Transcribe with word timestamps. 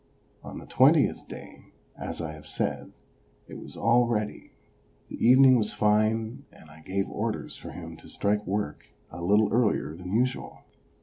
On 0.43 0.57
the 0.57 0.65
twentieth 0.65 1.27
day, 1.27 1.65
as 1.95 2.21
I 2.23 2.31
have 2.31 2.47
said, 2.47 2.91
it 3.47 3.59
was 3.59 3.77
all 3.77 4.07
ready. 4.07 4.53
The 5.09 5.23
evening 5.23 5.57
was 5.57 5.73
fine, 5.73 6.45
and 6.51 6.71
I 6.71 6.81
gave 6.81 7.07
orders 7.07 7.55
for 7.55 7.69
him 7.69 7.97
to 7.97 8.09
strike 8.09 8.43
work 8.47 8.95
a 9.11 9.21
little 9.21 9.53
earlier 9.53 9.95
than 9.95 10.11
usual. 10.11 10.63